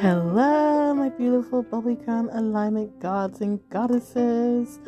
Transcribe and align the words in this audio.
Hello, 0.00 0.94
my 0.94 1.08
beautiful 1.08 1.64
bubbly 1.64 1.96
crown 1.96 2.30
alignment 2.32 3.00
gods 3.00 3.40
and 3.40 3.58
goddesses. 3.68 4.78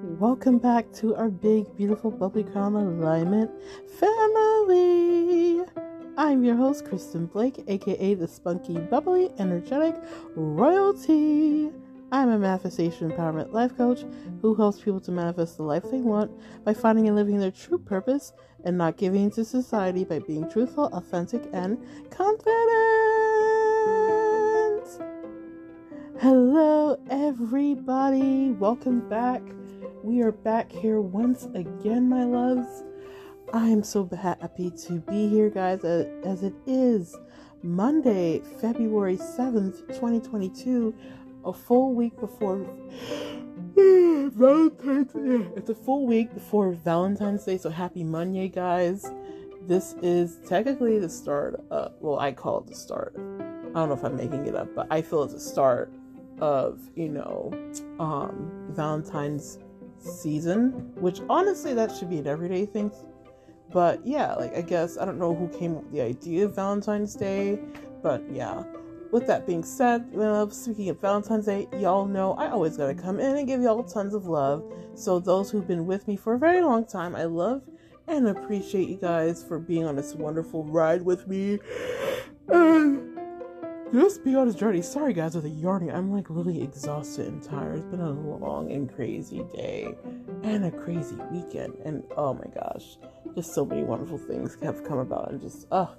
Welcome 0.00 0.58
back 0.58 0.92
to 0.92 1.16
our 1.16 1.28
big, 1.28 1.76
beautiful 1.76 2.12
bubbly 2.12 2.44
crown 2.44 2.76
alignment 2.76 3.50
family. 3.98 5.64
I'm 6.16 6.44
your 6.44 6.54
host, 6.54 6.84
Kristen 6.84 7.26
Blake, 7.26 7.64
aka 7.66 8.14
the 8.14 8.28
spunky, 8.28 8.78
bubbly, 8.78 9.32
energetic 9.40 9.96
royalty. 10.36 11.72
I'm 12.12 12.28
a 12.28 12.38
manifestation 12.38 13.10
empowerment 13.10 13.52
life 13.52 13.76
coach 13.76 14.04
who 14.40 14.54
helps 14.54 14.80
people 14.80 15.00
to 15.00 15.10
manifest 15.10 15.56
the 15.56 15.64
life 15.64 15.90
they 15.90 16.00
want 16.00 16.30
by 16.64 16.74
finding 16.74 17.08
and 17.08 17.16
living 17.16 17.40
their 17.40 17.50
true 17.50 17.78
purpose 17.78 18.32
and 18.64 18.78
not 18.78 18.96
giving 18.96 19.32
to 19.32 19.44
society 19.44 20.04
by 20.04 20.20
being 20.20 20.48
truthful, 20.48 20.90
authentic, 20.92 21.42
and 21.52 21.76
confident. 22.10 23.19
Hello, 26.20 27.00
everybody. 27.08 28.50
Welcome 28.50 29.08
back. 29.08 29.40
We 30.02 30.20
are 30.20 30.32
back 30.32 30.70
here 30.70 31.00
once 31.00 31.48
again, 31.54 32.10
my 32.10 32.24
loves. 32.24 32.84
I'm 33.54 33.82
so 33.82 34.06
happy 34.06 34.70
to 34.70 35.00
be 35.00 35.30
here, 35.30 35.48
guys, 35.48 35.82
as 35.82 36.42
it 36.42 36.52
is 36.66 37.16
Monday, 37.62 38.42
February 38.60 39.16
7th, 39.16 39.86
2022, 39.86 40.94
a 41.46 41.54
full 41.54 41.94
week 41.94 42.20
before 42.20 42.58
Valentine's 43.74 45.14
Day. 45.14 45.48
It's 45.56 45.70
a 45.70 45.74
full 45.74 46.06
week 46.06 46.34
before 46.34 46.72
Valentine's 46.72 47.46
Day, 47.46 47.56
so 47.56 47.70
happy 47.70 48.04
Monday, 48.04 48.48
guys. 48.48 49.10
This 49.62 49.94
is 50.02 50.36
technically 50.46 50.98
the 50.98 51.08
start 51.08 51.64
of, 51.70 51.94
well, 51.98 52.18
I 52.18 52.32
call 52.32 52.58
it 52.58 52.66
the 52.66 52.74
start. 52.74 53.14
I 53.16 53.72
don't 53.72 53.88
know 53.88 53.94
if 53.94 54.04
I'm 54.04 54.16
making 54.16 54.44
it 54.44 54.54
up, 54.54 54.68
but 54.74 54.86
I 54.90 55.00
feel 55.00 55.22
it's 55.22 55.32
a 55.32 55.40
start 55.40 55.90
of 56.40 56.80
you 56.96 57.08
know 57.08 57.52
um, 57.98 58.50
Valentine's 58.70 59.58
season, 59.98 60.92
which 60.96 61.20
honestly 61.28 61.74
that 61.74 61.94
should 61.94 62.10
be 62.10 62.18
an 62.18 62.26
everyday 62.26 62.66
thing. 62.66 62.90
But 63.72 64.04
yeah, 64.06 64.34
like 64.34 64.56
I 64.56 64.62
guess 64.62 64.98
I 64.98 65.04
don't 65.04 65.18
know 65.18 65.34
who 65.34 65.48
came 65.48 65.76
up 65.76 65.84
with 65.84 65.92
the 65.92 66.00
idea 66.00 66.46
of 66.46 66.54
Valentine's 66.54 67.14
Day, 67.14 67.58
but 68.02 68.22
yeah. 68.30 68.64
With 69.12 69.26
that 69.26 69.44
being 69.44 69.64
said, 69.64 70.06
speaking 70.52 70.88
of 70.88 71.00
Valentine's 71.00 71.46
Day, 71.46 71.66
y'all 71.80 72.06
know 72.06 72.34
I 72.34 72.48
always 72.48 72.76
gotta 72.76 72.94
come 72.94 73.18
in 73.18 73.36
and 73.36 73.46
give 73.46 73.60
y'all 73.60 73.82
tons 73.82 74.14
of 74.14 74.26
love. 74.26 74.62
So 74.94 75.18
those 75.18 75.50
who've 75.50 75.66
been 75.66 75.84
with 75.84 76.06
me 76.06 76.16
for 76.16 76.34
a 76.34 76.38
very 76.38 76.62
long 76.62 76.84
time, 76.86 77.16
I 77.16 77.24
love 77.24 77.62
and 78.06 78.28
appreciate 78.28 78.88
you 78.88 78.96
guys 78.96 79.42
for 79.42 79.58
being 79.58 79.84
on 79.84 79.96
this 79.96 80.14
wonderful 80.14 80.64
ride 80.64 81.02
with 81.02 81.26
me. 81.26 81.58
just 83.92 84.24
be 84.24 84.34
on 84.34 84.46
this 84.46 84.56
journey. 84.56 84.82
Sorry, 84.82 85.12
guys, 85.12 85.34
with 85.34 85.44
the 85.44 85.50
yarning. 85.50 85.90
I'm 85.90 86.12
like 86.12 86.26
really 86.28 86.62
exhausted 86.62 87.26
and 87.26 87.42
tired. 87.42 87.78
It's 87.78 87.86
been 87.86 88.00
a 88.00 88.10
long 88.10 88.70
and 88.72 88.92
crazy 88.92 89.44
day 89.54 89.94
and 90.42 90.64
a 90.64 90.70
crazy 90.70 91.16
weekend. 91.30 91.74
And 91.84 92.04
oh 92.16 92.34
my 92.34 92.46
gosh, 92.54 92.98
just 93.34 93.54
so 93.54 93.64
many 93.64 93.82
wonderful 93.82 94.18
things 94.18 94.56
have 94.62 94.84
come 94.84 94.98
about. 94.98 95.30
And 95.30 95.40
just, 95.40 95.66
oh. 95.72 95.94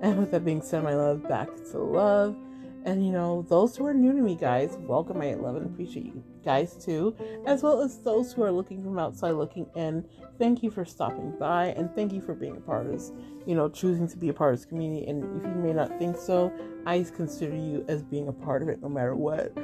And 0.00 0.18
with 0.18 0.30
that 0.32 0.44
being 0.44 0.62
said, 0.62 0.82
my 0.82 0.94
love, 0.94 1.28
back 1.28 1.48
to 1.70 1.78
love. 1.78 2.36
And 2.84 3.04
you 3.06 3.12
know, 3.12 3.44
those 3.48 3.76
who 3.76 3.86
are 3.86 3.94
new 3.94 4.12
to 4.12 4.20
me, 4.20 4.34
guys, 4.34 4.76
welcome. 4.80 5.20
I 5.20 5.34
love 5.34 5.56
and 5.56 5.66
appreciate 5.66 6.06
you 6.06 6.22
guys 6.44 6.74
too, 6.74 7.14
as 7.46 7.62
well 7.62 7.80
as 7.80 7.98
those 7.98 8.32
who 8.32 8.42
are 8.42 8.50
looking 8.50 8.82
from 8.82 8.98
outside 8.98 9.32
looking 9.32 9.66
in. 9.76 10.04
Thank 10.38 10.62
you 10.62 10.70
for 10.70 10.84
stopping 10.84 11.32
by 11.38 11.66
and 11.66 11.94
thank 11.94 12.12
you 12.12 12.20
for 12.20 12.34
being 12.34 12.56
a 12.56 12.60
part 12.60 12.86
of 12.86 12.92
this, 12.92 13.12
you 13.46 13.54
know, 13.54 13.68
choosing 13.68 14.08
to 14.08 14.16
be 14.16 14.28
a 14.30 14.32
part 14.32 14.54
of 14.54 14.60
this 14.60 14.66
community. 14.66 15.06
And 15.06 15.22
if 15.40 15.48
you 15.48 15.54
may 15.54 15.72
not 15.72 15.96
think 15.98 16.16
so, 16.16 16.52
I 16.84 17.04
consider 17.14 17.54
you 17.54 17.84
as 17.86 18.02
being 18.02 18.26
a 18.26 18.32
part 18.32 18.62
of 18.62 18.68
it 18.68 18.82
no 18.82 18.88
matter 18.88 19.14
what. 19.14 19.56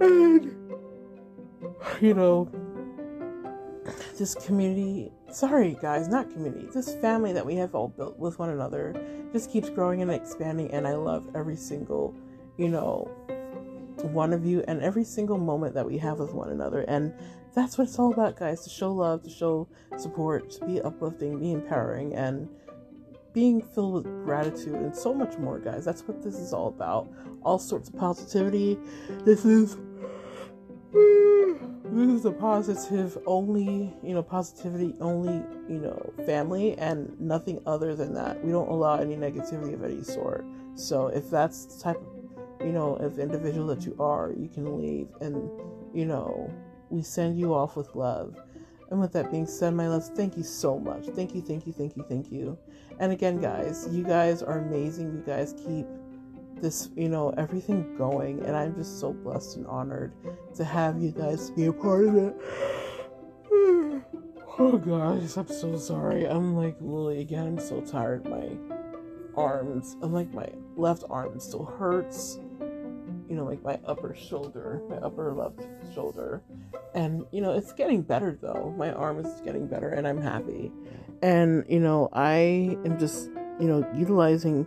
And, 0.00 0.56
you 2.00 2.14
know, 2.14 2.50
this 4.18 4.34
community, 4.34 5.12
sorry 5.30 5.76
guys, 5.80 6.08
not 6.08 6.30
community, 6.30 6.68
this 6.72 6.94
family 6.96 7.32
that 7.32 7.44
we 7.44 7.54
have 7.56 7.74
all 7.74 7.88
built 7.88 8.18
with 8.18 8.38
one 8.38 8.50
another 8.50 8.94
just 9.32 9.50
keeps 9.50 9.68
growing 9.68 10.02
and 10.02 10.10
expanding. 10.10 10.70
And 10.70 10.86
I 10.86 10.94
love 10.94 11.28
every 11.34 11.56
single, 11.56 12.14
you 12.56 12.68
know, 12.68 13.10
one 14.02 14.32
of 14.32 14.44
you 14.44 14.64
and 14.68 14.82
every 14.82 15.04
single 15.04 15.38
moment 15.38 15.74
that 15.74 15.86
we 15.86 15.98
have 15.98 16.18
with 16.18 16.32
one 16.32 16.50
another. 16.50 16.82
And 16.82 17.14
that's 17.54 17.78
what 17.78 17.88
it's 17.88 17.98
all 17.98 18.12
about, 18.12 18.36
guys 18.36 18.62
to 18.64 18.70
show 18.70 18.92
love, 18.92 19.22
to 19.22 19.30
show 19.30 19.68
support, 19.96 20.50
to 20.50 20.66
be 20.66 20.80
uplifting, 20.80 21.38
be 21.38 21.52
empowering, 21.52 22.14
and 22.14 22.48
being 23.32 23.60
filled 23.60 23.94
with 23.94 24.24
gratitude 24.24 24.74
and 24.74 24.94
so 24.94 25.12
much 25.14 25.36
more, 25.38 25.58
guys. 25.58 25.84
That's 25.84 26.02
what 26.02 26.22
this 26.22 26.36
is 26.36 26.52
all 26.52 26.68
about. 26.68 27.08
All 27.42 27.58
sorts 27.58 27.88
of 27.88 27.96
positivity. 27.96 28.78
This 29.24 29.44
is. 29.44 29.76
This 31.86 32.08
is 32.08 32.24
a 32.24 32.32
positive 32.32 33.16
only, 33.24 33.94
you 34.02 34.14
know, 34.14 34.22
positivity 34.22 34.94
only, 35.00 35.44
you 35.68 35.78
know, 35.78 36.12
family 36.26 36.76
and 36.76 37.14
nothing 37.20 37.60
other 37.66 37.94
than 37.94 38.14
that. 38.14 38.44
We 38.44 38.50
don't 38.50 38.68
allow 38.68 38.96
any 38.96 39.14
negativity 39.14 39.74
of 39.74 39.84
any 39.84 40.02
sort. 40.02 40.44
So 40.74 41.06
if 41.08 41.30
that's 41.30 41.66
the 41.66 41.82
type 41.82 41.96
of 41.96 42.13
you 42.64 42.72
know, 42.72 42.96
as 42.96 43.18
individual 43.18 43.66
that 43.68 43.84
you 43.84 43.94
are, 44.00 44.32
you 44.36 44.48
can 44.48 44.80
leave. 44.80 45.08
And, 45.20 45.48
you 45.92 46.06
know, 46.06 46.50
we 46.90 47.02
send 47.02 47.38
you 47.38 47.54
off 47.54 47.76
with 47.76 47.94
love. 47.94 48.36
And 48.90 49.00
with 49.00 49.12
that 49.12 49.30
being 49.30 49.46
said, 49.46 49.74
my 49.74 49.88
loves, 49.88 50.10
thank 50.14 50.36
you 50.36 50.42
so 50.42 50.78
much. 50.78 51.06
Thank 51.06 51.34
you, 51.34 51.42
thank 51.42 51.66
you, 51.66 51.72
thank 51.72 51.96
you, 51.96 52.04
thank 52.08 52.30
you. 52.30 52.58
And 53.00 53.12
again, 53.12 53.40
guys, 53.40 53.88
you 53.90 54.04
guys 54.04 54.42
are 54.42 54.58
amazing. 54.58 55.12
You 55.14 55.22
guys 55.26 55.54
keep 55.66 55.86
this, 56.60 56.90
you 56.96 57.08
know, 57.08 57.30
everything 57.36 57.96
going. 57.96 58.44
And 58.44 58.56
I'm 58.56 58.74
just 58.74 59.00
so 59.00 59.12
blessed 59.12 59.56
and 59.56 59.66
honored 59.66 60.12
to 60.54 60.64
have 60.64 61.00
you 61.00 61.10
guys 61.10 61.50
be 61.50 61.66
a 61.66 61.72
part 61.72 62.06
of 62.06 62.16
it. 62.16 62.34
Oh 64.56 64.78
gosh, 64.78 65.36
I'm 65.36 65.48
so 65.48 65.76
sorry. 65.76 66.28
I'm 66.28 66.54
like 66.54 66.76
Lily 66.80 67.20
again. 67.20 67.44
I'm 67.44 67.58
so 67.58 67.80
tired. 67.80 68.24
My 68.28 68.50
arms, 69.36 69.96
I'm 70.00 70.12
like 70.12 70.32
my 70.32 70.48
left 70.76 71.02
arm 71.10 71.40
still 71.40 71.64
hurts 71.64 72.38
you 73.28 73.36
know, 73.36 73.44
like 73.44 73.62
my 73.62 73.78
upper 73.86 74.14
shoulder, 74.14 74.82
my 74.88 74.96
upper 74.96 75.32
left 75.32 75.66
shoulder. 75.94 76.42
And, 76.94 77.24
you 77.32 77.40
know, 77.40 77.52
it's 77.52 77.72
getting 77.72 78.02
better 78.02 78.38
though. 78.40 78.74
My 78.76 78.92
arm 78.92 79.24
is 79.24 79.40
getting 79.40 79.66
better 79.66 79.88
and 79.90 80.06
I'm 80.06 80.20
happy. 80.20 80.70
And, 81.22 81.64
you 81.68 81.80
know, 81.80 82.08
I 82.12 82.76
am 82.84 82.98
just, 82.98 83.26
you 83.60 83.68
know, 83.68 83.88
utilizing 83.94 84.66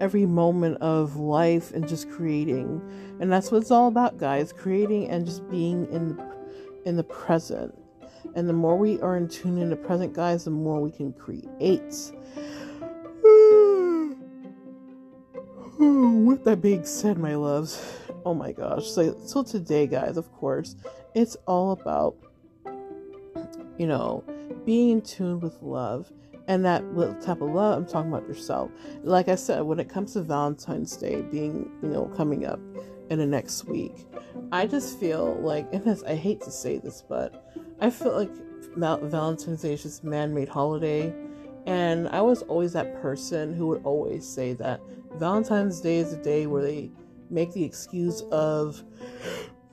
every 0.00 0.26
moment 0.26 0.78
of 0.80 1.16
life 1.16 1.72
and 1.72 1.88
just 1.88 2.10
creating. 2.10 2.82
And 3.20 3.32
that's 3.32 3.50
what 3.50 3.62
it's 3.62 3.70
all 3.70 3.88
about, 3.88 4.18
guys, 4.18 4.52
creating 4.52 5.08
and 5.08 5.24
just 5.24 5.48
being 5.50 5.90
in 5.92 6.08
the 6.08 6.34
in 6.84 6.96
the 6.96 7.04
present. 7.04 7.74
And 8.34 8.48
the 8.48 8.52
more 8.52 8.76
we 8.76 9.00
are 9.00 9.16
in 9.16 9.28
tune 9.28 9.58
in 9.58 9.70
the 9.70 9.76
present, 9.76 10.12
guys, 10.12 10.44
the 10.44 10.50
more 10.50 10.80
we 10.80 10.90
can 10.90 11.12
create. 11.12 12.12
With 16.24 16.44
that 16.44 16.62
being 16.62 16.86
said, 16.86 17.18
my 17.18 17.34
loves, 17.34 18.00
oh 18.24 18.32
my 18.32 18.52
gosh. 18.52 18.86
So, 18.86 19.14
so 19.26 19.42
today, 19.42 19.86
guys, 19.86 20.16
of 20.16 20.32
course, 20.32 20.74
it's 21.14 21.36
all 21.46 21.72
about, 21.72 22.16
you 23.76 23.86
know, 23.86 24.24
being 24.64 24.88
in 24.88 25.02
tune 25.02 25.40
with 25.40 25.60
love. 25.60 26.10
And 26.48 26.64
that 26.64 26.82
little 26.94 27.14
type 27.16 27.42
of 27.42 27.50
love, 27.50 27.76
I'm 27.76 27.86
talking 27.86 28.10
about 28.10 28.26
yourself. 28.26 28.70
Like 29.02 29.28
I 29.28 29.34
said, 29.34 29.64
when 29.64 29.78
it 29.78 29.90
comes 29.90 30.14
to 30.14 30.22
Valentine's 30.22 30.96
Day 30.96 31.20
being, 31.20 31.70
you 31.82 31.88
know, 31.90 32.06
coming 32.16 32.46
up 32.46 32.60
in 33.10 33.18
the 33.18 33.26
next 33.26 33.66
week, 33.66 34.06
I 34.50 34.66
just 34.66 34.98
feel 34.98 35.34
like, 35.42 35.68
and 35.74 35.84
this, 35.84 36.02
I 36.04 36.14
hate 36.14 36.40
to 36.42 36.50
say 36.50 36.78
this, 36.78 37.04
but 37.06 37.52
I 37.80 37.90
feel 37.90 38.12
like 38.16 38.30
Valentine's 38.76 39.60
Day 39.60 39.74
is 39.74 39.82
just 39.82 40.04
man-made 40.04 40.48
holiday. 40.48 41.14
And 41.66 42.08
I 42.08 42.22
was 42.22 42.42
always 42.42 42.72
that 42.72 43.00
person 43.02 43.54
who 43.54 43.66
would 43.68 43.82
always 43.84 44.26
say 44.26 44.54
that 44.54 44.80
Valentine's 45.16 45.80
Day 45.80 45.98
is 45.98 46.12
a 46.12 46.16
day 46.16 46.46
where 46.46 46.62
they 46.62 46.90
make 47.30 47.52
the 47.52 47.64
excuse 47.64 48.22
of 48.32 48.82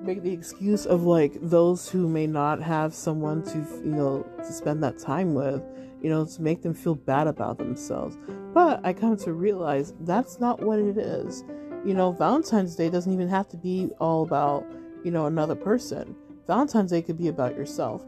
make 0.00 0.22
the 0.22 0.32
excuse 0.32 0.86
of 0.86 1.02
like 1.04 1.38
those 1.40 1.88
who 1.88 2.08
may 2.08 2.26
not 2.26 2.62
have 2.62 2.94
someone 2.94 3.42
to 3.42 3.58
you 3.84 3.92
know 3.92 4.26
to 4.38 4.52
spend 4.52 4.82
that 4.82 4.98
time 4.98 5.34
with 5.34 5.62
you 6.02 6.10
know 6.10 6.24
to 6.24 6.42
make 6.42 6.62
them 6.62 6.74
feel 6.74 6.94
bad 6.94 7.26
about 7.26 7.58
themselves. 7.58 8.18
But 8.52 8.80
i 8.84 8.92
come 8.92 9.16
to 9.18 9.32
realize 9.32 9.94
that's 10.00 10.38
not 10.38 10.60
what 10.60 10.78
it 10.78 10.98
is. 10.98 11.44
You 11.84 11.94
know 11.94 12.12
valentine's 12.12 12.76
day 12.76 12.90
doesn't 12.90 13.12
even 13.12 13.28
have 13.28 13.48
to 13.48 13.56
be 13.56 13.88
all 14.00 14.22
about 14.22 14.66
you 15.02 15.10
know 15.10 15.26
another 15.26 15.54
person. 15.54 16.14
Valentine's 16.46 16.90
day 16.90 17.02
could 17.02 17.18
be 17.18 17.28
about 17.28 17.56
yourself 17.56 18.04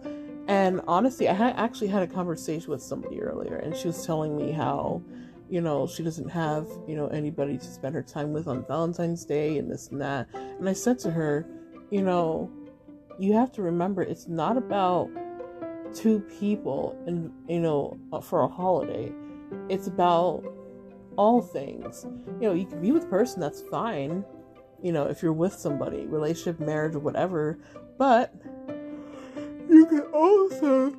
and 0.51 0.81
honestly, 0.89 1.29
I 1.29 1.33
had 1.33 1.55
actually 1.55 1.87
had 1.87 2.03
a 2.03 2.09
conversation 2.09 2.73
with 2.73 2.83
somebody 2.83 3.23
earlier, 3.23 3.55
and 3.55 3.77
she 3.77 3.87
was 3.87 4.05
telling 4.05 4.37
me 4.37 4.51
how, 4.51 5.01
you 5.49 5.61
know, 5.61 5.87
she 5.87 6.03
doesn't 6.03 6.29
have, 6.29 6.67
you 6.89 6.97
know, 6.97 7.07
anybody 7.07 7.57
to 7.57 7.65
spend 7.65 7.95
her 7.95 8.03
time 8.03 8.33
with 8.33 8.49
on 8.49 8.67
Valentine's 8.67 9.25
Day 9.25 9.59
and 9.59 9.71
this 9.71 9.91
and 9.93 10.01
that. 10.01 10.27
And 10.35 10.69
I 10.69 10.73
said 10.73 10.99
to 11.01 11.11
her, 11.13 11.47
you 11.93 12.03
know, 12.03 12.51
you 13.17 13.33
have 13.33 13.53
to 13.53 13.63
remember 13.63 14.03
it's 14.03 14.27
not 14.27 14.57
about 14.57 15.09
two 15.95 16.19
people 16.41 17.01
and, 17.07 17.33
you 17.49 17.61
know, 17.61 17.97
uh, 18.13 18.21
for 18.21 18.43
a 18.43 18.49
holiday. 18.49 19.13
It's 19.69 19.87
about 19.87 20.43
all 21.15 21.43
things. 21.43 22.07
You 22.41 22.49
know, 22.49 22.55
you 22.55 22.67
can 22.67 22.83
be 22.83 22.91
with 22.91 23.05
a 23.05 23.07
person, 23.09 23.41
that's 23.41 23.61
fine. 23.61 24.25
You 24.83 24.91
know, 24.91 25.05
if 25.05 25.23
you're 25.23 25.33
with 25.33 25.53
somebody, 25.53 26.07
relationship, 26.07 26.59
marriage, 26.59 26.97
or 26.97 26.99
whatever. 26.99 27.61
But 27.99 28.35
you 29.71 29.87
can 29.87 30.03
also 30.13 30.95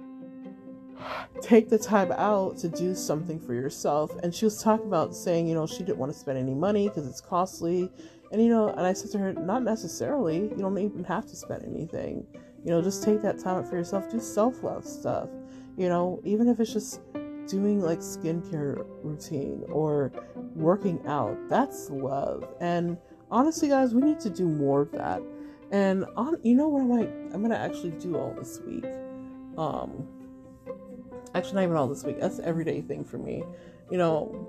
take 1.41 1.69
the 1.69 1.77
time 1.77 2.11
out 2.13 2.57
to 2.59 2.69
do 2.69 2.93
something 2.93 3.39
for 3.39 3.53
yourself. 3.53 4.15
And 4.23 4.33
she 4.33 4.45
was 4.45 4.61
talking 4.61 4.85
about 4.85 5.15
saying, 5.15 5.47
you 5.47 5.55
know, 5.55 5.65
she 5.65 5.79
didn't 5.79 5.97
want 5.97 6.11
to 6.11 6.17
spend 6.17 6.37
any 6.37 6.53
money 6.53 6.87
because 6.87 7.07
it's 7.07 7.21
costly. 7.21 7.89
And, 8.31 8.41
you 8.41 8.49
know, 8.49 8.69
and 8.69 8.81
I 8.81 8.93
said 8.93 9.11
to 9.11 9.17
her, 9.17 9.33
not 9.33 9.63
necessarily. 9.63 10.41
You 10.41 10.57
don't 10.57 10.77
even 10.77 11.03
have 11.05 11.25
to 11.27 11.35
spend 11.35 11.63
anything. 11.65 12.25
You 12.63 12.71
know, 12.71 12.81
just 12.81 13.03
take 13.03 13.21
that 13.23 13.39
time 13.39 13.57
out 13.57 13.67
for 13.67 13.75
yourself. 13.75 14.09
Do 14.09 14.19
self 14.19 14.63
love 14.63 14.85
stuff. 14.85 15.29
You 15.77 15.89
know, 15.89 16.21
even 16.23 16.47
if 16.47 16.59
it's 16.59 16.71
just 16.71 17.01
doing 17.47 17.81
like 17.81 17.99
skincare 17.99 18.85
routine 19.03 19.63
or 19.69 20.11
working 20.55 21.01
out, 21.07 21.37
that's 21.49 21.89
love. 21.89 22.47
And 22.61 22.97
honestly, 23.31 23.69
guys, 23.69 23.93
we 23.95 24.01
need 24.01 24.19
to 24.21 24.29
do 24.29 24.47
more 24.47 24.81
of 24.81 24.91
that. 24.91 25.21
And 25.71 26.05
you 26.43 26.55
know 26.55 26.67
what 26.67 26.81
I 26.81 26.85
might, 26.85 27.09
I'm 27.33 27.41
gonna 27.41 27.55
actually 27.55 27.91
do 27.91 28.17
all 28.17 28.33
this 28.37 28.59
week. 28.65 28.85
Um, 29.57 30.07
actually, 31.33 31.55
not 31.55 31.63
even 31.63 31.75
all 31.77 31.87
this 31.87 32.03
week. 32.03 32.19
That's 32.19 32.39
an 32.39 32.45
everyday 32.45 32.81
thing 32.81 33.05
for 33.05 33.17
me. 33.17 33.43
You 33.89 33.97
know, 33.97 34.47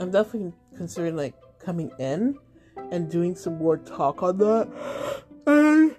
I'm 0.00 0.10
definitely 0.10 0.52
considering 0.76 1.16
like 1.16 1.34
coming 1.60 1.92
in 1.98 2.36
and 2.90 3.10
doing 3.10 3.36
some 3.36 3.58
more 3.58 3.76
talk 3.76 4.22
on 4.22 4.38
that. 4.38 4.68
And 5.46 5.94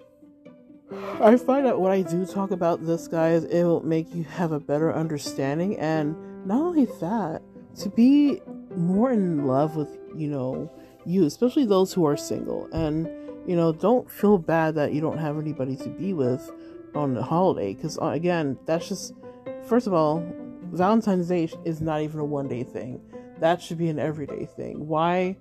I 1.22 1.38
find 1.38 1.66
that 1.66 1.80
when 1.80 1.92
I 1.92 2.02
do 2.02 2.26
talk 2.26 2.52
about 2.52 2.86
this, 2.86 3.08
guys, 3.08 3.46
it 3.46 3.64
will 3.64 3.86
make 3.86 4.14
you 4.14 4.24
have 4.24 4.52
a 4.52 4.60
better 4.60 4.94
understanding. 4.94 5.78
And 5.78 6.16
not 6.46 6.60
only 6.60 6.86
that, 7.00 7.42
to 7.78 7.90
be 7.90 8.42
more 8.76 9.12
in 9.12 9.48
love 9.48 9.76
with, 9.78 9.98
you 10.16 10.28
know, 10.28 10.70
you, 11.06 11.26
especially 11.26 11.66
those 11.66 11.94
who 11.94 12.06
are 12.06 12.18
single. 12.18 12.68
And, 12.74 13.08
you 13.48 13.56
know, 13.56 13.72
don't 13.72 14.10
feel 14.10 14.38
bad 14.38 14.76
that 14.76 14.94
you 14.94 15.02
don't 15.02 15.18
have 15.18 15.38
anybody 15.38 15.76
to 15.78 15.90
be 15.90 16.14
with 16.14 16.52
on 16.96 17.14
the 17.14 17.24
holiday. 17.24 17.74
Because, 17.74 17.98
uh, 18.00 18.08
again, 18.08 18.58
that's 18.66 18.88
just, 18.88 19.14
first 19.68 19.88
of 19.88 19.94
all, 19.94 20.24
Valentine's 20.72 21.28
Day 21.28 21.50
is 21.66 21.82
not 21.82 22.02
even 22.02 22.20
a 22.20 22.26
one 22.26 22.48
day 22.48 22.64
thing. 22.64 23.02
That 23.40 23.62
should 23.62 23.78
be 23.78 23.90
an 23.90 24.00
everyday 24.00 24.46
thing. 24.46 24.88
Why, 24.88 25.36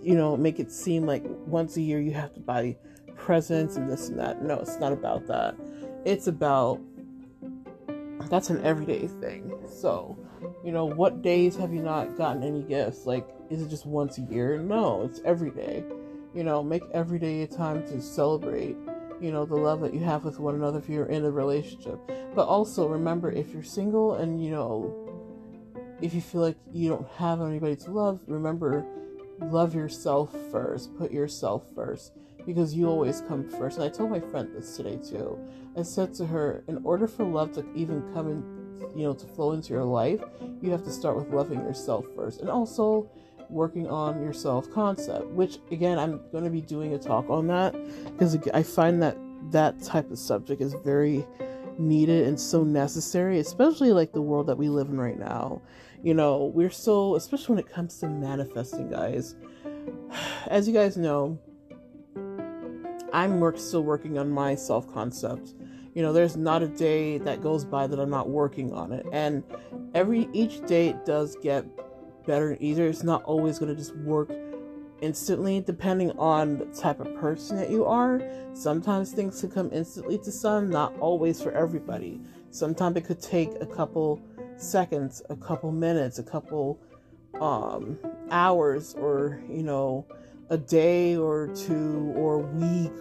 you 0.00 0.14
know, 0.14 0.36
make 0.36 0.58
it 0.58 0.72
seem 0.72 1.06
like 1.06 1.22
once 1.46 1.76
a 1.76 1.82
year 1.82 2.00
you 2.00 2.12
have 2.12 2.32
to 2.34 2.40
buy 2.40 2.76
presents 3.16 3.76
and 3.76 3.90
this 3.90 4.08
and 4.08 4.18
that? 4.18 4.42
No, 4.42 4.58
it's 4.58 4.78
not 4.78 4.92
about 4.92 5.26
that. 5.26 5.54
It's 6.04 6.26
about 6.26 6.80
that's 8.28 8.50
an 8.50 8.64
everyday 8.64 9.06
thing. 9.06 9.52
So, 9.68 10.16
you 10.64 10.72
know, 10.72 10.86
what 10.86 11.22
days 11.22 11.54
have 11.56 11.72
you 11.72 11.82
not 11.82 12.16
gotten 12.16 12.42
any 12.42 12.62
gifts? 12.62 13.04
Like, 13.04 13.28
is 13.50 13.62
it 13.62 13.68
just 13.68 13.84
once 13.84 14.18
a 14.18 14.22
year? 14.22 14.58
No, 14.58 15.02
it's 15.02 15.20
every 15.24 15.50
day. 15.50 15.84
You 16.34 16.44
know, 16.44 16.62
make 16.62 16.82
every 16.92 17.18
day 17.18 17.42
a 17.42 17.46
time 17.46 17.86
to 17.88 18.00
celebrate, 18.00 18.76
you 19.20 19.30
know, 19.30 19.44
the 19.44 19.56
love 19.56 19.80
that 19.82 19.92
you 19.92 20.00
have 20.00 20.24
with 20.24 20.38
one 20.38 20.54
another 20.54 20.78
if 20.78 20.88
you're 20.88 21.06
in 21.06 21.24
a 21.24 21.30
relationship. 21.30 21.98
But 22.34 22.46
also 22.48 22.88
remember, 22.88 23.30
if 23.30 23.52
you're 23.52 23.62
single 23.62 24.14
and, 24.14 24.42
you 24.42 24.50
know, 24.50 24.98
if 26.00 26.14
you 26.14 26.20
feel 26.20 26.40
like 26.40 26.56
you 26.72 26.88
don't 26.88 27.08
have 27.16 27.40
anybody 27.40 27.76
to 27.76 27.90
love, 27.90 28.20
remember, 28.26 28.84
love 29.40 29.74
yourself 29.74 30.34
first. 30.50 30.96
Put 30.96 31.12
yourself 31.12 31.64
first 31.74 32.12
because 32.46 32.74
you 32.74 32.88
always 32.88 33.20
come 33.28 33.48
first. 33.48 33.76
And 33.76 33.84
I 33.84 33.88
told 33.88 34.10
my 34.10 34.20
friend 34.20 34.50
this 34.54 34.76
today 34.76 34.96
too. 34.96 35.38
I 35.76 35.82
said 35.82 36.14
to 36.14 36.26
her, 36.26 36.64
in 36.66 36.80
order 36.84 37.06
for 37.06 37.24
love 37.24 37.52
to 37.52 37.64
even 37.74 38.02
come 38.12 38.28
in, 38.28 38.98
you 38.98 39.04
know, 39.04 39.14
to 39.14 39.26
flow 39.26 39.52
into 39.52 39.72
your 39.72 39.84
life, 39.84 40.22
you 40.60 40.70
have 40.70 40.84
to 40.84 40.90
start 40.90 41.16
with 41.16 41.32
loving 41.32 41.60
yourself 41.60 42.04
first. 42.16 42.40
And 42.40 42.50
also 42.50 43.10
working 43.52 43.86
on 43.88 44.22
your 44.22 44.32
self 44.32 44.70
concept, 44.72 45.26
which 45.28 45.58
again, 45.70 45.98
I'm 45.98 46.20
going 46.32 46.44
to 46.44 46.50
be 46.50 46.60
doing 46.60 46.94
a 46.94 46.98
talk 46.98 47.28
on 47.30 47.46
that 47.48 47.74
because 48.04 48.36
I 48.54 48.62
find 48.62 49.02
that 49.02 49.16
that 49.50 49.82
type 49.82 50.10
of 50.10 50.18
subject 50.18 50.62
is 50.62 50.74
very 50.84 51.26
needed 51.78 52.26
and 52.26 52.38
so 52.38 52.62
necessary, 52.62 53.38
especially 53.38 53.92
like 53.92 54.12
the 54.12 54.22
world 54.22 54.46
that 54.46 54.56
we 54.56 54.68
live 54.68 54.88
in 54.88 54.98
right 54.98 55.18
now. 55.18 55.60
You 56.02 56.14
know, 56.14 56.50
we're 56.54 56.70
so, 56.70 57.14
especially 57.14 57.56
when 57.56 57.64
it 57.64 57.70
comes 57.70 57.98
to 57.98 58.08
manifesting, 58.08 58.90
guys. 58.90 59.36
As 60.48 60.66
you 60.66 60.74
guys 60.74 60.96
know, 60.96 61.38
I'm 63.12 63.40
work, 63.40 63.58
still 63.58 63.82
working 63.82 64.18
on 64.18 64.30
my 64.30 64.54
self 64.54 64.92
concept. 64.92 65.54
You 65.94 66.02
know, 66.02 66.12
there's 66.12 66.36
not 66.36 66.62
a 66.62 66.68
day 66.68 67.18
that 67.18 67.42
goes 67.42 67.64
by 67.64 67.86
that 67.86 68.00
I'm 68.00 68.10
not 68.10 68.30
working 68.30 68.72
on 68.72 68.92
it. 68.92 69.04
And 69.12 69.44
every 69.94 70.28
each 70.32 70.64
day 70.66 70.96
does 71.04 71.36
get 71.42 71.66
better 72.26 72.56
easier. 72.60 72.86
It's 72.86 73.02
not 73.02 73.22
always 73.24 73.58
going 73.58 73.70
to 73.70 73.76
just 73.76 73.96
work 73.96 74.30
instantly, 75.00 75.60
depending 75.60 76.12
on 76.12 76.58
the 76.58 76.66
type 76.66 77.00
of 77.00 77.14
person 77.16 77.56
that 77.56 77.70
you 77.70 77.84
are. 77.84 78.22
Sometimes 78.54 79.12
things 79.12 79.40
can 79.40 79.50
come 79.50 79.70
instantly 79.72 80.18
to 80.18 80.32
some, 80.32 80.70
not 80.70 80.96
always 80.98 81.42
for 81.42 81.52
everybody. 81.52 82.20
Sometimes 82.50 82.96
it 82.96 83.04
could 83.04 83.20
take 83.20 83.50
a 83.60 83.66
couple 83.66 84.22
seconds, 84.56 85.22
a 85.28 85.36
couple 85.36 85.72
minutes, 85.72 86.18
a 86.18 86.22
couple 86.22 86.80
um, 87.40 87.98
hours, 88.30 88.94
or 88.94 89.42
you 89.48 89.62
know, 89.62 90.06
a 90.50 90.58
day 90.58 91.16
or 91.16 91.48
two 91.48 92.12
or 92.14 92.38
week 92.38 92.92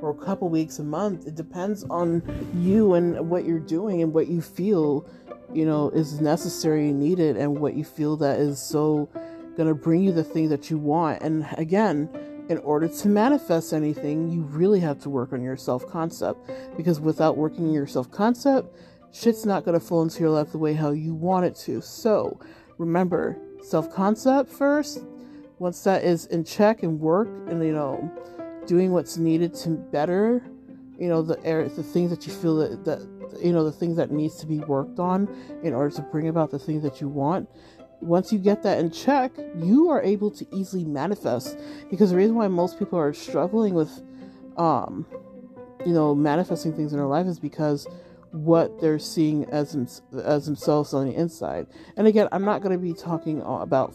or 0.00 0.10
a 0.10 0.14
couple 0.14 0.48
weeks 0.48 0.78
a 0.78 0.84
month 0.84 1.26
it 1.26 1.34
depends 1.34 1.84
on 1.90 2.22
you 2.56 2.94
and 2.94 3.28
what 3.28 3.44
you're 3.44 3.58
doing 3.58 4.02
and 4.02 4.12
what 4.12 4.28
you 4.28 4.40
feel 4.40 5.08
you 5.52 5.64
know 5.64 5.90
is 5.90 6.20
necessary 6.20 6.88
and 6.88 7.00
needed 7.00 7.36
and 7.36 7.58
what 7.58 7.74
you 7.74 7.84
feel 7.84 8.16
that 8.16 8.38
is 8.38 8.60
so 8.60 9.08
going 9.56 9.68
to 9.68 9.74
bring 9.74 10.02
you 10.02 10.12
the 10.12 10.24
thing 10.24 10.48
that 10.48 10.70
you 10.70 10.78
want. 10.78 11.20
And 11.22 11.46
again 11.56 12.08
in 12.48 12.58
order 12.58 12.88
to 12.88 13.08
manifest 13.08 13.74
anything 13.74 14.30
you 14.30 14.40
really 14.42 14.80
have 14.80 14.98
to 14.98 15.10
work 15.10 15.32
on 15.34 15.42
your 15.42 15.56
self-concept 15.56 16.50
because 16.76 16.98
without 16.98 17.36
working 17.36 17.70
your 17.70 17.86
self-concept 17.86 18.74
shit's 19.12 19.44
not 19.44 19.64
going 19.64 19.78
to 19.78 19.84
flow 19.84 20.02
into 20.02 20.20
your 20.20 20.30
life 20.30 20.50
the 20.52 20.58
way 20.58 20.72
how 20.74 20.90
you 20.90 21.14
want 21.14 21.44
it 21.44 21.54
to. 21.54 21.80
So 21.80 22.38
remember 22.78 23.38
self-concept 23.62 24.50
first. 24.50 25.04
Once 25.58 25.82
that 25.82 26.04
is 26.04 26.26
in 26.26 26.44
check 26.44 26.82
and 26.82 27.00
work 27.00 27.28
and 27.48 27.62
you 27.64 27.72
know 27.72 28.10
doing 28.66 28.92
what's 28.92 29.16
needed 29.16 29.52
to 29.54 29.70
better 29.70 30.42
you 30.98 31.08
know 31.08 31.22
the 31.22 31.42
air 31.44 31.68
the 31.68 31.82
things 31.82 32.10
that 32.10 32.26
you 32.26 32.32
feel 32.32 32.56
that, 32.56 32.84
that 32.84 33.17
you 33.40 33.52
know 33.52 33.64
the 33.64 33.72
things 33.72 33.96
that 33.96 34.10
needs 34.10 34.36
to 34.36 34.46
be 34.46 34.58
worked 34.60 34.98
on 34.98 35.28
in 35.62 35.74
order 35.74 35.94
to 35.94 36.02
bring 36.02 36.28
about 36.28 36.50
the 36.50 36.58
things 36.58 36.82
that 36.82 37.00
you 37.00 37.08
want 37.08 37.48
once 38.00 38.32
you 38.32 38.38
get 38.38 38.62
that 38.62 38.78
in 38.78 38.90
check 38.90 39.32
you 39.56 39.88
are 39.90 40.02
able 40.02 40.30
to 40.30 40.46
easily 40.54 40.84
manifest 40.84 41.58
because 41.90 42.10
the 42.10 42.16
reason 42.16 42.34
why 42.34 42.48
most 42.48 42.78
people 42.78 42.98
are 42.98 43.12
struggling 43.12 43.74
with 43.74 44.02
um 44.56 45.06
you 45.84 45.92
know 45.92 46.14
manifesting 46.14 46.72
things 46.72 46.92
in 46.92 46.98
their 46.98 47.06
life 47.06 47.26
is 47.26 47.38
because 47.38 47.86
what 48.32 48.80
they're 48.80 48.98
seeing 48.98 49.44
as 49.46 50.02
as 50.22 50.44
themselves 50.44 50.92
on 50.92 51.06
the 51.08 51.14
inside 51.14 51.66
and 51.96 52.06
again 52.06 52.28
i'm 52.30 52.44
not 52.44 52.62
going 52.62 52.72
to 52.72 52.78
be 52.78 52.92
talking 52.92 53.42
about 53.42 53.94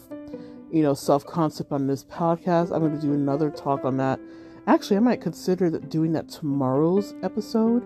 you 0.74 0.82
know, 0.82 0.92
self 0.92 1.24
concept 1.24 1.70
on 1.70 1.86
this 1.86 2.04
podcast. 2.04 2.74
I'm 2.74 2.80
going 2.80 2.96
to 2.96 3.00
do 3.00 3.12
another 3.12 3.48
talk 3.48 3.84
on 3.84 3.96
that. 3.98 4.18
Actually, 4.66 4.96
I 4.96 5.00
might 5.00 5.20
consider 5.20 5.70
that 5.70 5.88
doing 5.88 6.12
that 6.14 6.28
tomorrow's 6.28 7.14
episode. 7.22 7.84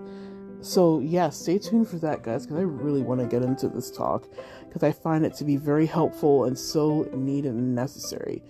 So, 0.61 1.01
yeah, 1.01 1.31
stay 1.31 1.59
tuned 1.59 1.89
for 1.89 1.99
that, 1.99 2.23
guys, 2.23 2.45
because 2.45 2.59
I 2.59 2.63
really 2.63 3.03
want 3.03 3.21
to 3.21 3.27
get 3.27 3.43
into 3.43 3.69
this 3.69 3.91
talk 3.91 4.29
because 4.67 4.83
I 4.83 4.93
find 4.93 5.25
it 5.25 5.35
to 5.35 5.45
be 5.45 5.57
very 5.57 5.87
helpful 5.87 6.45
and 6.45 6.59
so 6.59 7.09
needed 7.15 7.53
and 7.53 7.75
necessary. 7.75 8.43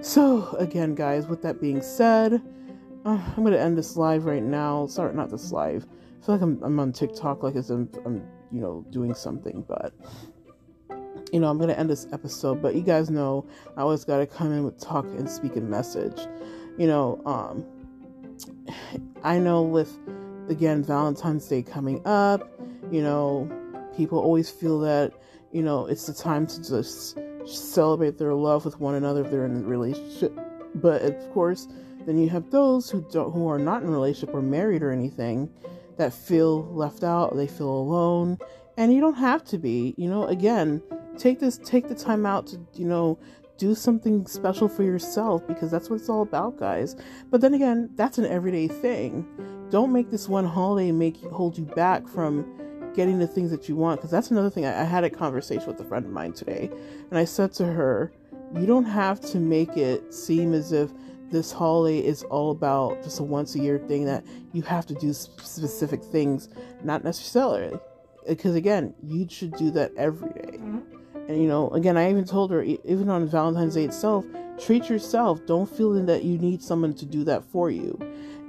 So, 0.00 0.48
again, 0.58 0.94
guys, 0.94 1.26
with 1.26 1.42
that 1.42 1.60
being 1.60 1.80
said, 1.80 2.42
uh, 3.04 3.20
I'm 3.36 3.42
going 3.42 3.52
to 3.52 3.60
end 3.60 3.78
this 3.78 3.96
live 3.96 4.24
right 4.24 4.42
now. 4.42 4.86
Sorry, 4.86 5.14
not 5.14 5.30
this 5.30 5.52
live. 5.52 5.86
I 6.22 6.26
feel 6.26 6.34
like 6.34 6.42
I'm, 6.42 6.62
I'm 6.62 6.80
on 6.80 6.92
TikTok 6.92 7.42
like 7.42 7.54
as 7.54 7.70
I'm, 7.70 7.88
I'm, 8.04 8.26
you 8.50 8.60
know, 8.60 8.84
doing 8.90 9.14
something, 9.14 9.64
but 9.68 9.92
you 11.32 11.40
know, 11.40 11.48
I'm 11.50 11.58
to 11.58 11.76
end 11.76 11.90
this 11.90 12.06
episode, 12.12 12.62
but 12.62 12.76
you 12.76 12.82
guys 12.82 13.10
know 13.10 13.44
I 13.76 13.80
always 13.80 14.04
got 14.04 14.18
to 14.18 14.26
come 14.26 14.52
in 14.52 14.64
with 14.64 14.80
talk 14.80 15.04
and 15.04 15.28
speak 15.28 15.56
a 15.56 15.60
message. 15.60 16.28
You 16.78 16.86
know, 16.86 17.20
um, 17.26 17.64
I 19.24 19.38
know 19.38 19.62
with, 19.62 19.98
again, 20.48 20.82
Valentine's 20.82 21.46
Day 21.46 21.62
coming 21.62 22.00
up, 22.06 22.48
you 22.90 23.02
know, 23.02 23.50
people 23.96 24.18
always 24.18 24.50
feel 24.50 24.80
that, 24.80 25.12
you 25.52 25.62
know, 25.62 25.86
it's 25.86 26.06
the 26.06 26.14
time 26.14 26.46
to 26.46 26.62
just 26.62 27.18
celebrate 27.46 28.18
their 28.18 28.34
love 28.34 28.64
with 28.64 28.80
one 28.80 28.94
another 28.94 29.24
if 29.24 29.30
they're 29.30 29.44
in 29.46 29.56
a 29.56 29.60
relationship. 29.60 30.38
But 30.74 31.02
of 31.02 31.32
course, 31.32 31.68
then 32.06 32.18
you 32.18 32.28
have 32.30 32.50
those 32.50 32.90
who 32.90 33.06
don't, 33.10 33.32
who 33.32 33.48
are 33.48 33.58
not 33.58 33.82
in 33.82 33.88
a 33.88 33.92
relationship 33.92 34.34
or 34.34 34.42
married 34.42 34.82
or 34.82 34.90
anything 34.90 35.50
that 35.96 36.12
feel 36.12 36.64
left 36.74 37.04
out, 37.04 37.36
they 37.36 37.46
feel 37.46 37.70
alone, 37.70 38.38
and 38.76 38.92
you 38.92 39.00
don't 39.00 39.14
have 39.14 39.44
to 39.44 39.58
be. 39.58 39.94
You 39.96 40.10
know, 40.10 40.26
again, 40.26 40.82
take 41.16 41.40
this 41.40 41.58
take 41.58 41.88
the 41.88 41.94
time 41.94 42.26
out 42.26 42.48
to 42.48 42.60
you 42.74 42.86
know 42.86 43.18
do 43.56 43.74
something 43.74 44.26
special 44.26 44.68
for 44.68 44.82
yourself 44.82 45.46
because 45.46 45.70
that's 45.70 45.88
what 45.88 46.00
it's 46.00 46.08
all 46.08 46.22
about 46.22 46.58
guys 46.58 46.96
but 47.30 47.40
then 47.40 47.54
again 47.54 47.88
that's 47.94 48.18
an 48.18 48.26
everyday 48.26 48.66
thing 48.66 49.24
don't 49.74 49.92
make 49.92 50.08
this 50.08 50.28
one 50.28 50.44
holiday 50.44 50.92
make 50.92 51.20
you 51.20 51.28
hold 51.30 51.58
you 51.58 51.64
back 51.64 52.06
from 52.06 52.46
getting 52.94 53.18
the 53.18 53.26
things 53.26 53.50
that 53.50 53.68
you 53.68 53.74
want. 53.74 53.98
Because 53.98 54.12
that's 54.12 54.30
another 54.30 54.48
thing. 54.48 54.64
I, 54.64 54.82
I 54.82 54.84
had 54.84 55.02
a 55.02 55.10
conversation 55.10 55.66
with 55.66 55.80
a 55.80 55.84
friend 55.84 56.06
of 56.06 56.12
mine 56.12 56.32
today, 56.32 56.70
and 57.10 57.18
I 57.18 57.24
said 57.24 57.52
to 57.54 57.66
her, 57.66 58.12
You 58.54 58.66
don't 58.66 58.84
have 58.84 59.20
to 59.32 59.40
make 59.40 59.76
it 59.76 60.14
seem 60.14 60.54
as 60.54 60.70
if 60.70 60.92
this 61.32 61.50
holiday 61.50 62.06
is 62.06 62.22
all 62.22 62.52
about 62.52 63.02
just 63.02 63.18
a 63.18 63.24
once 63.24 63.56
a 63.56 63.58
year 63.58 63.80
thing 63.80 64.04
that 64.04 64.24
you 64.52 64.62
have 64.62 64.86
to 64.86 64.94
do 64.94 65.12
specific 65.12 66.04
things, 66.04 66.48
not 66.84 67.02
necessarily. 67.02 67.76
Because 68.28 68.54
again, 68.54 68.94
you 69.02 69.26
should 69.28 69.54
do 69.54 69.72
that 69.72 69.90
every 69.96 70.28
day. 70.34 70.58
Mm-hmm. 70.58 70.78
And 71.28 71.42
you 71.42 71.48
know, 71.48 71.70
again, 71.70 71.96
I 71.96 72.08
even 72.10 72.24
told 72.24 72.52
her, 72.52 72.62
even 72.62 73.08
on 73.08 73.26
Valentine's 73.26 73.74
Day 73.74 73.86
itself, 73.86 74.24
treat 74.56 74.88
yourself. 74.88 75.44
Don't 75.46 75.68
feel 75.68 75.94
that 75.94 76.22
you 76.22 76.38
need 76.38 76.62
someone 76.62 76.94
to 76.94 77.04
do 77.04 77.24
that 77.24 77.42
for 77.42 77.72
you. 77.72 77.98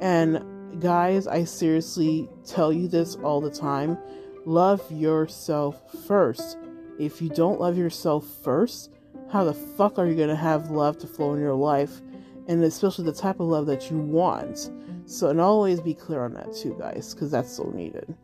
And 0.02 0.44
guys, 0.80 1.28
I 1.28 1.44
seriously 1.44 2.30
tell 2.46 2.72
you 2.72 2.88
this 2.88 3.16
all 3.16 3.42
the 3.42 3.50
time 3.50 3.98
love 4.46 4.82
yourself 4.92 5.82
first. 6.06 6.58
If 7.00 7.22
you 7.22 7.30
don't 7.30 7.60
love 7.60 7.78
yourself 7.78 8.28
first, 8.44 8.92
how 9.32 9.44
the 9.44 9.54
fuck 9.54 9.98
are 9.98 10.06
you 10.06 10.16
going 10.16 10.30
to 10.30 10.36
have 10.36 10.70
love 10.70 10.98
to 11.00 11.08
flow 11.08 11.34
in 11.34 11.40
your 11.40 11.56
life? 11.56 12.02
And 12.48 12.64
especially 12.64 13.06
the 13.06 13.14
type 13.14 13.40
of 13.40 13.48
love 13.48 13.66
that 13.66 13.90
you 13.90 13.98
want. 13.98 14.70
So, 15.08 15.30
and 15.30 15.42
always 15.42 15.82
be 15.82 15.96
clear 15.96 16.24
on 16.24 16.34
that 16.36 16.54
too, 16.54 16.76
guys, 16.80 17.14
because 17.14 17.32
that's 17.32 17.52
so 17.52 17.64
needed. 17.72 18.16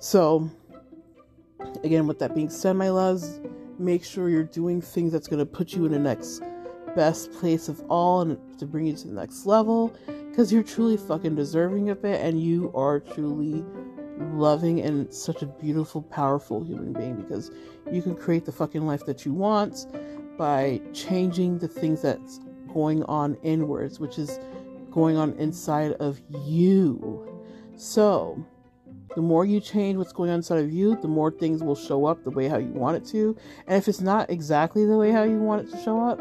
So, 0.00 0.50
again, 1.84 2.06
with 2.08 2.18
that 2.18 2.34
being 2.34 2.50
said, 2.50 2.72
my 2.74 2.90
loves, 2.90 3.40
make 3.78 4.04
sure 4.04 4.28
you're 4.28 4.42
doing 4.42 4.80
things 4.80 5.12
that's 5.12 5.28
going 5.28 5.38
to 5.38 5.46
put 5.46 5.72
you 5.72 5.86
in 5.86 5.92
the 5.92 5.98
next 5.98 6.42
best 6.96 7.30
place 7.32 7.68
of 7.68 7.80
all 7.88 8.22
and 8.22 8.58
to 8.58 8.66
bring 8.66 8.86
you 8.86 8.96
to 8.96 9.06
the 9.06 9.14
next 9.14 9.46
level 9.46 9.94
because 10.40 10.54
you're 10.54 10.62
truly 10.62 10.96
fucking 10.96 11.34
deserving 11.34 11.90
of 11.90 12.02
it 12.02 12.18
and 12.24 12.42
you 12.42 12.72
are 12.74 12.98
truly 12.98 13.62
loving 14.32 14.80
and 14.80 15.12
such 15.12 15.42
a 15.42 15.46
beautiful, 15.46 16.00
powerful 16.00 16.64
human 16.64 16.94
being 16.94 17.14
because 17.14 17.50
you 17.92 18.00
can 18.00 18.16
create 18.16 18.46
the 18.46 18.50
fucking 18.50 18.86
life 18.86 19.04
that 19.04 19.26
you 19.26 19.34
want 19.34 19.84
by 20.38 20.80
changing 20.94 21.58
the 21.58 21.68
things 21.68 22.00
that's 22.00 22.40
going 22.72 23.02
on 23.02 23.36
inwards, 23.42 24.00
which 24.00 24.18
is 24.18 24.40
going 24.90 25.18
on 25.18 25.34
inside 25.34 25.92
of 26.00 26.18
you. 26.46 27.28
So, 27.76 28.42
the 29.14 29.20
more 29.20 29.44
you 29.44 29.60
change 29.60 29.98
what's 29.98 30.14
going 30.14 30.30
on 30.30 30.36
inside 30.36 30.60
of 30.60 30.72
you, 30.72 30.96
the 31.02 31.08
more 31.08 31.30
things 31.30 31.62
will 31.62 31.76
show 31.76 32.06
up 32.06 32.24
the 32.24 32.30
way 32.30 32.48
how 32.48 32.56
you 32.56 32.72
want 32.72 32.96
it 32.96 33.04
to. 33.10 33.36
And 33.66 33.76
if 33.76 33.88
it's 33.88 34.00
not 34.00 34.30
exactly 34.30 34.86
the 34.86 34.96
way 34.96 35.10
how 35.10 35.24
you 35.24 35.36
want 35.36 35.68
it 35.68 35.70
to 35.72 35.82
show 35.82 36.02
up, 36.02 36.18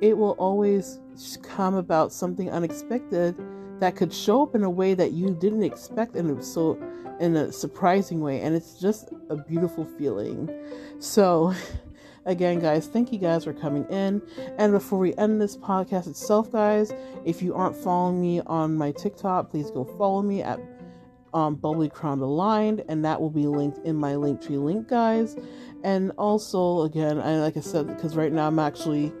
it 0.00 0.18
will 0.18 0.32
always 0.40 0.98
come 1.44 1.74
about 1.74 2.12
something 2.12 2.50
unexpected 2.50 3.36
that 3.80 3.96
could 3.96 4.12
show 4.12 4.42
up 4.42 4.54
in 4.54 4.62
a 4.62 4.70
way 4.70 4.94
that 4.94 5.12
you 5.12 5.34
didn't 5.34 5.62
expect 5.62 6.14
and 6.14 6.44
so 6.44 6.80
in 7.18 7.36
a 7.36 7.52
surprising 7.52 8.20
way 8.20 8.40
and 8.40 8.54
it's 8.54 8.78
just 8.80 9.10
a 9.28 9.36
beautiful 9.36 9.84
feeling. 9.98 10.48
So 10.98 11.54
again 12.26 12.60
guys 12.60 12.86
thank 12.86 13.12
you 13.12 13.18
guys 13.18 13.44
for 13.44 13.52
coming 13.52 13.84
in. 13.86 14.22
And 14.58 14.72
before 14.72 14.98
we 14.98 15.14
end 15.16 15.40
this 15.40 15.56
podcast 15.56 16.06
itself 16.06 16.52
guys 16.52 16.92
if 17.24 17.42
you 17.42 17.54
aren't 17.54 17.76
following 17.76 18.20
me 18.20 18.40
on 18.46 18.76
my 18.76 18.92
tiktok 18.92 19.50
please 19.50 19.70
go 19.70 19.84
follow 19.98 20.22
me 20.22 20.42
at 20.42 20.60
um, 21.32 21.54
bubbly 21.54 21.88
crown 21.88 22.20
aligned 22.20 22.84
and 22.88 23.04
that 23.04 23.20
will 23.20 23.30
be 23.30 23.46
linked 23.46 23.78
in 23.86 23.96
my 23.96 24.12
linktree 24.12 24.62
link 24.62 24.88
guys. 24.88 25.36
And 25.82 26.12
also 26.18 26.82
again 26.82 27.18
i 27.18 27.36
like 27.36 27.56
i 27.56 27.60
said 27.60 27.86
because 27.86 28.14
right 28.14 28.32
now 28.32 28.46
i'm 28.46 28.58
actually 28.58 29.12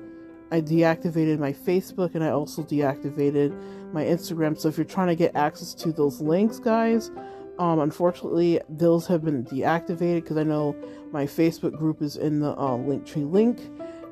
I 0.52 0.60
deactivated 0.60 1.38
my 1.38 1.52
Facebook 1.52 2.14
and 2.14 2.24
I 2.24 2.30
also 2.30 2.62
deactivated 2.62 3.54
my 3.92 4.04
Instagram. 4.04 4.58
So 4.58 4.68
if 4.68 4.76
you're 4.76 4.84
trying 4.84 5.08
to 5.08 5.16
get 5.16 5.34
access 5.34 5.74
to 5.74 5.92
those 5.92 6.20
links, 6.20 6.58
guys, 6.58 7.10
um, 7.58 7.80
unfortunately, 7.80 8.60
those 8.68 9.06
have 9.06 9.24
been 9.24 9.44
deactivated 9.44 10.22
because 10.22 10.36
I 10.36 10.44
know 10.44 10.74
my 11.12 11.26
Facebook 11.26 11.76
group 11.76 12.00
is 12.00 12.16
in 12.16 12.40
the 12.40 12.52
uh, 12.52 12.76
Linktree 12.76 13.30
link. 13.30 13.60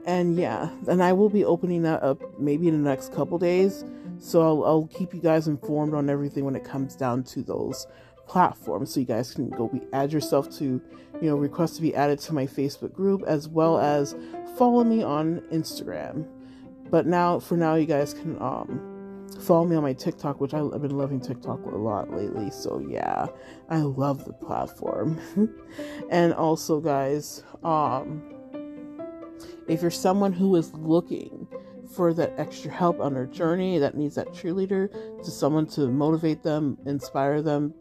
And 0.04 0.36
yeah, 0.36 0.70
and 0.86 1.02
I 1.02 1.12
will 1.12 1.28
be 1.28 1.44
opening 1.44 1.82
that 1.82 2.02
up 2.02 2.20
maybe 2.38 2.68
in 2.68 2.82
the 2.82 2.88
next 2.88 3.12
couple 3.12 3.38
days. 3.38 3.84
So 4.18 4.42
I'll, 4.42 4.64
I'll 4.64 4.86
keep 4.86 5.14
you 5.14 5.20
guys 5.20 5.48
informed 5.48 5.94
on 5.94 6.10
everything 6.10 6.44
when 6.44 6.56
it 6.56 6.64
comes 6.64 6.96
down 6.96 7.24
to 7.24 7.42
those 7.42 7.86
platforms. 8.26 8.92
So 8.92 9.00
you 9.00 9.06
guys 9.06 9.32
can 9.32 9.48
go 9.50 9.68
be, 9.68 9.80
add 9.92 10.12
yourself 10.12 10.50
to, 10.58 10.64
you 10.64 11.30
know, 11.30 11.36
request 11.36 11.76
to 11.76 11.82
be 11.82 11.94
added 11.94 12.18
to 12.20 12.34
my 12.34 12.46
Facebook 12.46 12.92
group 12.92 13.22
as 13.26 13.48
well 13.48 13.78
as 13.78 14.14
follow 14.56 14.84
me 14.84 15.02
on 15.02 15.40
Instagram. 15.52 16.26
But 16.90 17.06
now, 17.06 17.38
for 17.38 17.56
now, 17.56 17.74
you 17.74 17.86
guys 17.86 18.14
can 18.14 18.40
um, 18.40 18.87
follow 19.40 19.64
me 19.64 19.76
on 19.76 19.82
my 19.82 19.92
TikTok, 19.92 20.40
which 20.40 20.54
I've 20.54 20.82
been 20.82 20.96
loving 20.96 21.20
TikTok 21.20 21.64
a 21.64 21.76
lot 21.76 22.10
lately. 22.10 22.50
So 22.50 22.78
yeah, 22.78 23.26
I 23.68 23.78
love 23.78 24.24
the 24.24 24.32
platform. 24.32 25.20
and 26.10 26.32
also, 26.34 26.80
guys, 26.80 27.42
um, 27.62 28.22
if 29.68 29.82
you're 29.82 29.90
someone 29.90 30.32
who 30.32 30.56
is 30.56 30.72
looking 30.74 31.46
for 31.94 32.12
that 32.14 32.34
extra 32.36 32.70
help 32.70 33.00
on 33.00 33.14
their 33.14 33.26
journey, 33.26 33.78
that 33.78 33.96
needs 33.96 34.14
that 34.16 34.28
cheerleader, 34.28 34.90
to 35.22 35.30
someone 35.30 35.66
to 35.66 35.88
motivate 35.88 36.42
them, 36.42 36.78
inspire 36.86 37.42
them, 37.42 37.74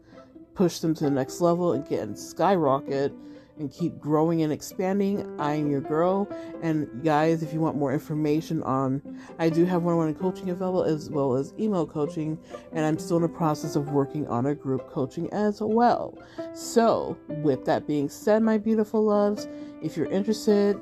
push 0.54 0.78
them 0.78 0.94
to 0.94 1.04
the 1.04 1.10
next 1.10 1.40
level, 1.40 1.72
and 1.72 1.86
get 1.88 2.00
and 2.00 2.18
skyrocket 2.18 3.12
and 3.58 3.72
keep 3.72 3.98
growing 3.98 4.42
and 4.42 4.52
expanding. 4.52 5.38
I 5.40 5.54
am 5.54 5.70
your 5.70 5.80
girl. 5.80 6.28
And 6.62 7.02
guys, 7.02 7.42
if 7.42 7.52
you 7.52 7.60
want 7.60 7.76
more 7.76 7.92
information 7.92 8.62
on, 8.62 9.02
I 9.38 9.48
do 9.48 9.64
have 9.64 9.82
one-on-one 9.82 10.14
coaching 10.14 10.50
available 10.50 10.84
as 10.84 11.10
well 11.10 11.34
as 11.34 11.52
email 11.58 11.86
coaching, 11.86 12.38
and 12.72 12.84
I'm 12.84 12.98
still 12.98 13.16
in 13.16 13.22
the 13.22 13.28
process 13.28 13.76
of 13.76 13.90
working 13.90 14.26
on 14.28 14.46
a 14.46 14.54
group 14.54 14.90
coaching 14.90 15.30
as 15.32 15.60
well. 15.60 16.18
So, 16.54 17.16
with 17.28 17.64
that 17.66 17.86
being 17.86 18.08
said, 18.08 18.42
my 18.42 18.58
beautiful 18.58 19.04
loves, 19.04 19.48
if 19.82 19.96
you're 19.96 20.06
interested, 20.06 20.80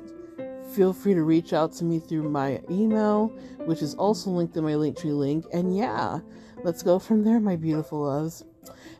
feel 0.73 0.93
free 0.93 1.13
to 1.13 1.23
reach 1.23 1.53
out 1.53 1.71
to 1.73 1.83
me 1.85 1.99
through 1.99 2.29
my 2.29 2.61
email, 2.69 3.27
which 3.65 3.81
is 3.81 3.95
also 3.95 4.29
linked 4.29 4.55
in 4.57 4.63
my 4.63 4.73
Linktree 4.73 5.17
link. 5.17 5.45
And 5.53 5.75
yeah, 5.75 6.19
let's 6.63 6.83
go 6.83 6.99
from 6.99 7.23
there, 7.23 7.39
my 7.39 7.55
beautiful 7.55 8.03
loves. 8.03 8.43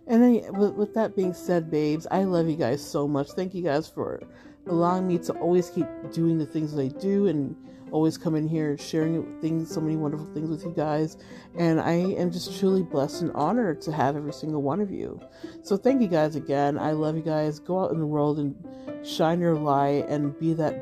And 0.07 0.23
then, 0.23 0.53
with, 0.53 0.73
with 0.73 0.93
that 0.93 1.15
being 1.15 1.33
said, 1.33 1.69
babes, 1.69 2.07
I 2.11 2.23
love 2.23 2.49
you 2.49 2.55
guys 2.55 2.85
so 2.85 3.07
much. 3.07 3.31
Thank 3.31 3.53
you 3.53 3.63
guys 3.63 3.87
for 3.87 4.21
allowing 4.67 5.07
me 5.07 5.17
to 5.19 5.33
always 5.33 5.69
keep 5.69 5.87
doing 6.11 6.37
the 6.37 6.45
things 6.45 6.73
that 6.73 6.81
I 6.81 6.87
do 6.99 7.27
and 7.27 7.55
always 7.91 8.17
come 8.17 8.35
in 8.35 8.47
here 8.47 8.77
sharing 8.77 9.39
things, 9.39 9.73
so 9.73 9.81
many 9.81 9.95
wonderful 9.95 10.27
things 10.33 10.49
with 10.49 10.63
you 10.63 10.73
guys. 10.75 11.17
And 11.57 11.79
I 11.79 11.93
am 11.93 12.31
just 12.31 12.59
truly 12.59 12.83
blessed 12.83 13.21
and 13.21 13.31
honored 13.33 13.81
to 13.81 13.91
have 13.91 14.15
every 14.15 14.33
single 14.33 14.61
one 14.61 14.81
of 14.81 14.91
you. 14.91 15.19
So 15.63 15.77
thank 15.77 16.01
you 16.01 16.07
guys 16.07 16.35
again. 16.35 16.77
I 16.77 16.91
love 16.91 17.15
you 17.15 17.21
guys. 17.21 17.59
Go 17.59 17.83
out 17.83 17.91
in 17.91 17.99
the 17.99 18.05
world 18.05 18.39
and 18.39 19.07
shine 19.07 19.39
your 19.39 19.55
light 19.55 20.07
and 20.09 20.37
be 20.37 20.53
that, 20.53 20.73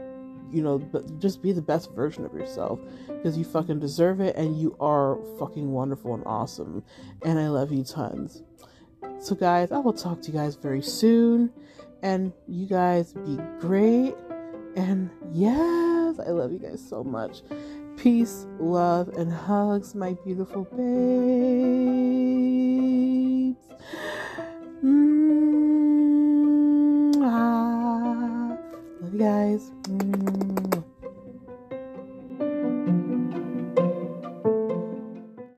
you 0.51 0.61
know, 0.61 0.79
just 1.19 1.41
be 1.41 1.51
the 1.51 1.61
best 1.61 1.91
version 1.91 2.25
of 2.25 2.33
yourself 2.33 2.79
because 3.07 3.37
you 3.37 3.43
fucking 3.43 3.79
deserve 3.79 4.19
it 4.19 4.35
and 4.35 4.59
you 4.59 4.75
are 4.79 5.19
fucking 5.37 5.71
wonderful 5.71 6.13
and 6.13 6.23
awesome. 6.25 6.83
And 7.23 7.39
I 7.39 7.49
love 7.49 7.71
you 7.71 7.83
tons. 7.83 8.43
So, 9.19 9.35
guys, 9.35 9.71
I 9.71 9.79
will 9.79 9.93
talk 9.93 10.21
to 10.23 10.31
you 10.31 10.37
guys 10.37 10.55
very 10.55 10.81
soon. 10.81 11.51
And 12.01 12.33
you 12.47 12.67
guys 12.67 13.13
be 13.13 13.39
great. 13.59 14.15
And 14.75 15.09
yes, 15.31 16.19
I 16.19 16.29
love 16.29 16.51
you 16.51 16.59
guys 16.59 16.85
so 16.87 17.03
much. 17.03 17.41
Peace, 17.97 18.45
love, 18.59 19.07
and 19.09 19.31
hugs, 19.31 19.95
my 19.95 20.13
beautiful 20.23 20.65
babes. 20.65 22.44